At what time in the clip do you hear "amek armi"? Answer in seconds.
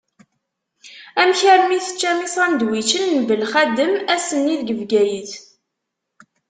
1.21-1.79